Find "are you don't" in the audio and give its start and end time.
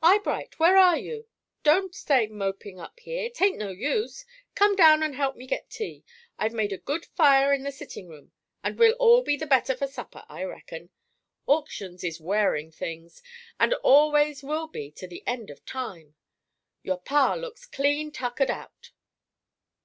0.76-1.92